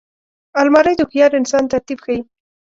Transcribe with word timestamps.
الماري 0.59 0.93
د 0.97 1.01
هوښیار 1.05 1.31
انسان 1.39 1.63
ترتیب 1.73 1.99
ښيي 2.05 2.19